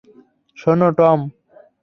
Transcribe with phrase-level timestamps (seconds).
[0.57, 1.19] শোনো, টম!